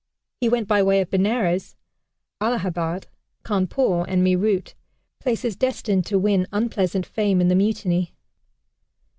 [0.39, 1.75] He went by way of Benares,
[2.41, 3.05] Allahabad,
[3.43, 4.73] Cawnpore, and Meerut
[5.19, 8.15] places destined to win unpleasant fame in the Mutiny.